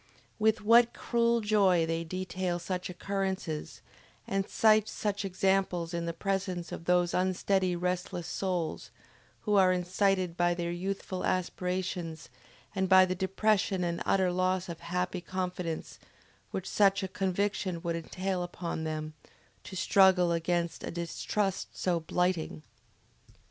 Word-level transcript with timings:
With 0.39 0.61
what 0.61 0.95
cruel 0.95 1.41
joy 1.41 1.85
they 1.85 2.03
detail 2.03 2.57
such 2.57 2.89
occurrences, 2.89 3.81
and 4.27 4.49
cite 4.49 4.89
such 4.89 5.23
examples 5.23 5.93
in 5.93 6.07
the 6.07 6.11
presence 6.11 6.71
of 6.71 6.85
those 6.85 7.13
unsteady 7.13 7.75
restless 7.75 8.25
souls, 8.25 8.89
who 9.41 9.53
are 9.57 9.71
incited 9.71 10.35
by 10.35 10.55
their 10.55 10.71
youthful 10.71 11.23
aspirations 11.23 12.29
and 12.73 12.89
by 12.89 13.05
the 13.05 13.13
depression 13.13 13.83
and 13.83 14.01
utter 14.03 14.31
loss 14.31 14.69
of 14.69 14.79
happy 14.79 15.21
confidence 15.21 15.99
which 16.49 16.67
such 16.67 17.03
a 17.03 17.07
conviction 17.07 17.83
would 17.83 17.95
entail 17.95 18.41
upon 18.41 18.85
them, 18.85 19.13
to 19.65 19.75
struggle 19.75 20.31
against 20.31 20.83
a 20.83 20.89
distrust 20.89 21.77
so 21.77 21.99
blighting! 21.99 22.63